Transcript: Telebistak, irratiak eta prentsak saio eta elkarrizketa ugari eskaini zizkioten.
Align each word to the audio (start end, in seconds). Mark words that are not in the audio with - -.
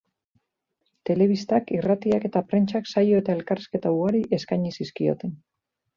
Telebistak, 1.09 1.69
irratiak 1.75 2.25
eta 2.29 2.43
prentsak 2.53 2.91
saio 2.95 3.23
eta 3.25 3.35
elkarrizketa 3.39 3.93
ugari 3.99 4.23
eskaini 4.39 4.77
zizkioten. 4.79 5.37